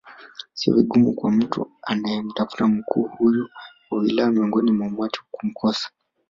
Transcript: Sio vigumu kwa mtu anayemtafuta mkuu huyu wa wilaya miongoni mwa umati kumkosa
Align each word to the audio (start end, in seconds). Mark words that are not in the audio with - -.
Sio 0.53 0.75
vigumu 0.75 1.13
kwa 1.13 1.31
mtu 1.31 1.71
anayemtafuta 1.81 2.67
mkuu 2.67 3.03
huyu 3.03 3.49
wa 3.91 3.97
wilaya 3.99 4.31
miongoni 4.31 4.71
mwa 4.71 4.87
umati 4.87 5.19
kumkosa 5.31 5.89